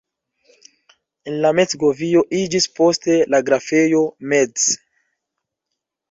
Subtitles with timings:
[1.31, 4.01] El la Metz-govio iĝis poste la grafejo
[4.33, 4.65] Metz.